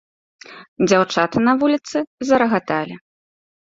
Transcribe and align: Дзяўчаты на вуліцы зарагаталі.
Дзяўчаты 0.87 1.37
на 1.51 1.57
вуліцы 1.61 1.97
зарагаталі. 2.33 2.95